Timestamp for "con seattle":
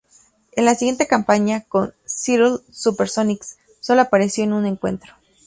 1.69-2.57